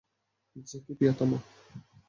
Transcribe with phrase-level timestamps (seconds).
[0.67, 1.37] Jackie, Priyotoma!